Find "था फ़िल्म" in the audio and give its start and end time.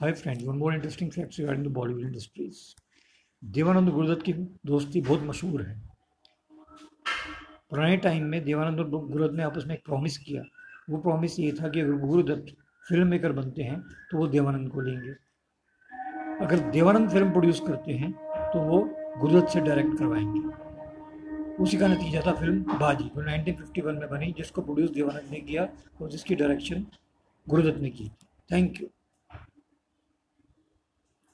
22.26-22.78